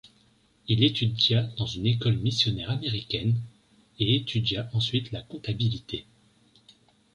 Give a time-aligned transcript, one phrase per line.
[0.67, 3.35] Il étudia dans une école missionnaire américaine,
[3.99, 6.07] et étudia ensuite la comptabilité.